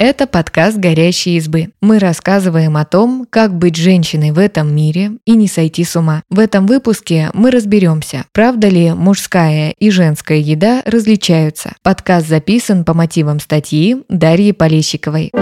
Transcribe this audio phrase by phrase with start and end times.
[0.00, 1.70] Это подкаст «Горящие избы».
[1.80, 6.22] Мы рассказываем о том, как быть женщиной в этом мире и не сойти с ума.
[6.30, 11.72] В этом выпуске мы разберемся, правда ли мужская и женская еда различаются.
[11.82, 15.32] Подкаст записан по мотивам статьи Дарьи Полещиковой.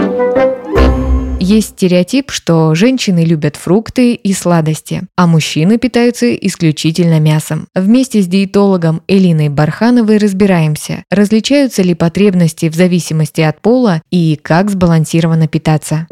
[1.39, 7.67] Есть стереотип, что женщины любят фрукты и сладости, а мужчины питаются исключительно мясом.
[7.75, 14.71] Вместе с диетологом Элиной Бархановой разбираемся, различаются ли потребности в зависимости от пола и как
[14.71, 16.07] сбалансированно питаться.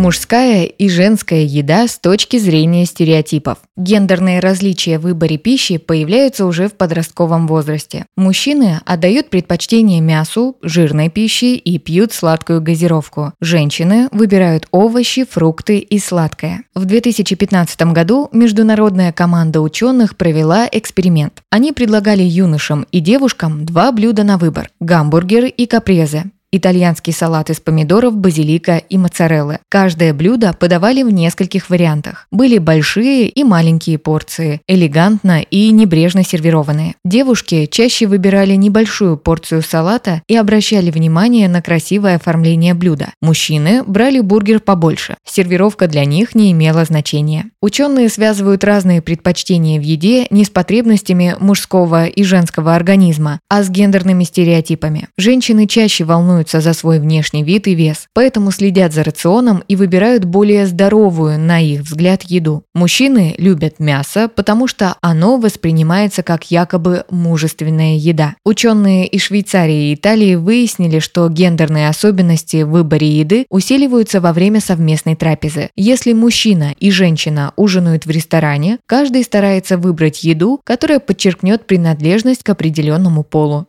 [0.00, 3.58] Мужская и женская еда с точки зрения стереотипов.
[3.76, 8.06] Гендерные различия в выборе пищи появляются уже в подростковом возрасте.
[8.16, 13.34] Мужчины отдают предпочтение мясу, жирной пище и пьют сладкую газировку.
[13.42, 16.62] Женщины выбирают овощи, фрукты и сладкое.
[16.74, 21.42] В 2015 году международная команда ученых провела эксперимент.
[21.50, 26.30] Они предлагали юношам и девушкам два блюда на выбор– гамбургеры и капрезы.
[26.52, 29.60] Итальянский салат из помидоров, базилика и моцареллы.
[29.68, 32.26] Каждое блюдо подавали в нескольких вариантах.
[32.32, 36.96] Были большие и маленькие порции, элегантно и небрежно сервированные.
[37.04, 43.10] Девушки чаще выбирали небольшую порцию салата и обращали внимание на красивое оформление блюда.
[43.22, 45.16] Мужчины брали бургер побольше.
[45.24, 47.50] Сервировка для них не имела значения.
[47.62, 53.70] Ученые связывают разные предпочтения в еде не с потребностями мужского и женского организма, а с
[53.70, 55.06] гендерными стереотипами.
[55.16, 59.76] Женщины чаще волнуются волнуются за свой внешний вид и вес, поэтому следят за рационом и
[59.76, 62.62] выбирают более здоровую, на их взгляд, еду.
[62.74, 68.34] Мужчины любят мясо, потому что оно воспринимается как якобы мужественная еда.
[68.44, 74.60] Ученые из Швейцарии и Италии выяснили, что гендерные особенности в выборе еды усиливаются во время
[74.60, 75.68] совместной трапезы.
[75.76, 82.48] Если мужчина и женщина ужинают в ресторане, каждый старается выбрать еду, которая подчеркнет принадлежность к
[82.48, 83.66] определенному полу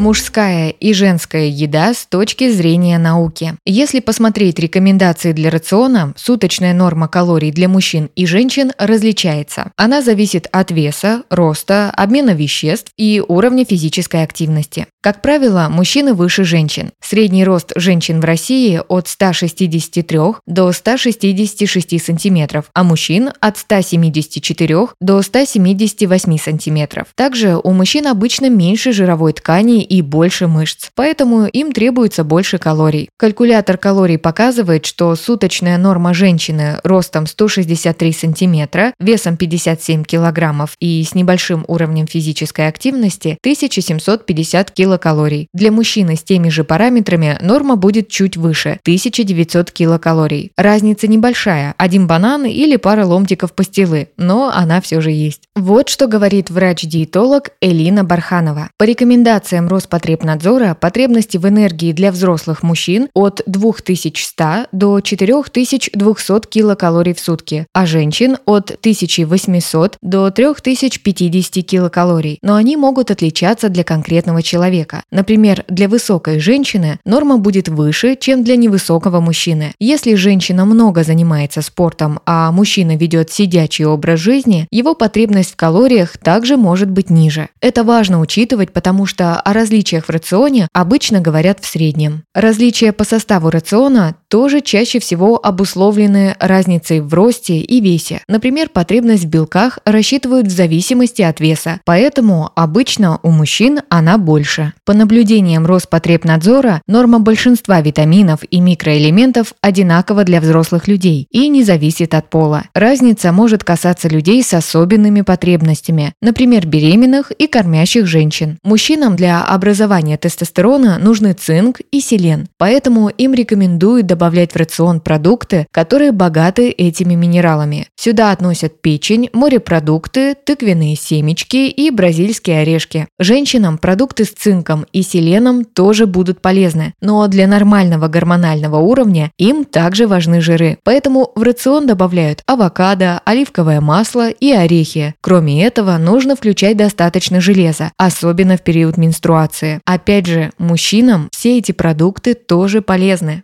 [0.00, 3.56] мужская и женская еда с точки зрения науки.
[3.66, 9.70] Если посмотреть рекомендации для рациона, суточная норма калорий для мужчин и женщин различается.
[9.76, 14.86] Она зависит от веса, роста, обмена веществ и уровня физической активности.
[15.02, 16.92] Как правило, мужчины выше женщин.
[17.00, 25.22] Средний рост женщин в России от 163 до 166 сантиметров, а мужчин от 174 до
[25.22, 27.08] 178 сантиметров.
[27.14, 33.08] Также у мужчин обычно меньше жировой ткани и больше мышц, поэтому им требуется больше калорий.
[33.18, 41.14] Калькулятор калорий показывает, что суточная норма женщины ростом 163 сантиметра, весом 57 килограммов и с
[41.14, 45.48] небольшим уровнем физической активности 1750 килограммов килокалорий.
[45.52, 50.52] Для мужчины с теми же параметрами норма будет чуть выше– 1900 килокалорий.
[50.56, 55.42] Разница небольшая– один банан или пара ломтиков пастилы, но она все же есть.
[55.54, 58.70] Вот что говорит врач-диетолог Элина Барханова.
[58.78, 67.20] По рекомендациям Роспотребнадзора потребности в энергии для взрослых мужчин от 2100 до 4200 килокалорий в
[67.20, 75.02] сутки, а женщин от 1800 до 3050 килокалорий, но они могут отличаться для конкретного человека.
[75.10, 79.72] Например, для высокой женщины норма будет выше, чем для невысокого мужчины.
[79.80, 86.18] Если женщина много занимается спортом, а мужчина ведет сидячий образ жизни, его потребность в калориях
[86.18, 87.48] также может быть ниже.
[87.62, 92.24] Это важно учитывать, потому что о различиях в рационе обычно говорят в среднем.
[92.34, 98.22] Различия по составу рациона тоже чаще всего обусловлены разницей в росте и весе.
[98.28, 104.72] Например, потребность в белках рассчитывают в зависимости от веса, поэтому обычно у мужчин она больше.
[104.84, 112.14] По наблюдениям Роспотребнадзора, норма большинства витаминов и микроэлементов одинакова для взрослых людей и не зависит
[112.14, 112.64] от пола.
[112.72, 118.58] Разница может касаться людей с особенными потребностями, например, беременных и кормящих женщин.
[118.62, 125.66] Мужчинам для образования тестостерона нужны цинк и селен, поэтому им рекомендуют добавлять в рацион продукты,
[125.72, 127.88] которые богаты этими минералами.
[127.96, 133.08] Сюда относят печень, морепродукты, тыквенные семечки и бразильские орешки.
[133.18, 139.64] Женщинам продукты с цинком и селеном тоже будут полезны, но для нормального гормонального уровня им
[139.64, 140.78] также важны жиры.
[140.84, 145.14] Поэтому в рацион добавляют авокадо, оливковое масло и орехи.
[145.20, 149.80] Кроме этого, нужно включать достаточно железа, особенно в период менструации.
[149.84, 153.42] Опять же, мужчинам все эти продукты тоже полезны.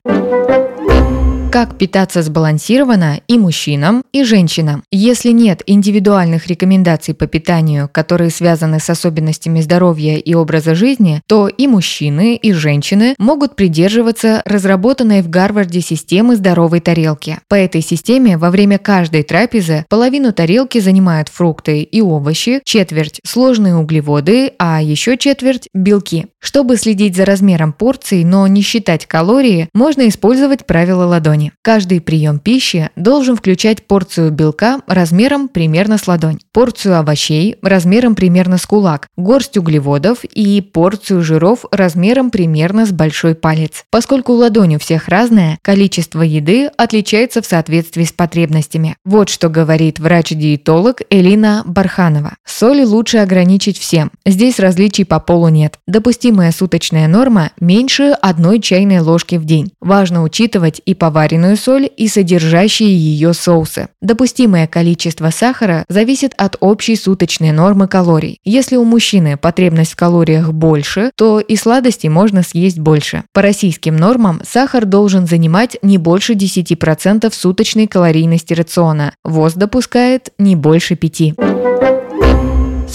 [1.51, 4.83] Как питаться сбалансированно и мужчинам, и женщинам.
[4.91, 11.49] Если нет индивидуальных рекомендаций по питанию, которые связаны с особенностями здоровья и образа жизни, то
[11.49, 17.39] и мужчины, и женщины могут придерживаться разработанной в Гарварде системы здоровой тарелки.
[17.49, 23.77] По этой системе во время каждой трапезы половину тарелки занимают фрукты и овощи, четверть– сложные
[23.77, 26.27] углеводы, а еще четверть– белки.
[26.39, 31.53] Чтобы следить за размером порций, но не считать калории, можно использовать правило ладони ладони.
[31.63, 38.59] Каждый прием пищи должен включать порцию белка размером примерно с ладонь, порцию овощей размером примерно
[38.59, 43.85] с кулак, горсть углеводов и порцию жиров размером примерно с большой палец.
[43.91, 48.97] Поскольку ладонь у всех разная, количество еды отличается в соответствии с потребностями.
[49.05, 52.37] Вот что говорит врач-диетолог Элина Барханова.
[52.45, 54.11] Соли лучше ограничить всем.
[54.25, 55.79] Здесь различий по полу нет.
[55.87, 59.73] Допустимая суточная норма меньше одной чайной ложки в день.
[59.81, 63.89] Важно учитывать и поваренную поваренную соль и содержащие ее соусы.
[64.01, 68.39] Допустимое количество сахара зависит от общей суточной нормы калорий.
[68.45, 73.25] Если у мужчины потребность в калориях больше, то и сладостей можно съесть больше.
[73.33, 79.13] По российским нормам сахар должен занимать не больше 10% суточной калорийности рациона.
[79.25, 82.06] ВОЗ допускает не больше 5%.